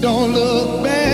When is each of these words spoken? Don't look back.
Don't 0.00 0.32
look 0.32 0.84
back. 0.84 1.07